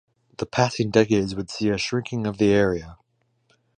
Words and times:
The 0.39 0.47
passing 0.47 0.89
decades 0.89 1.35
would 1.35 1.51
see 1.51 1.69
a 1.69 1.77
shrinking 1.77 2.25
of 2.25 2.39
the 2.39 2.51
area. 2.51 2.97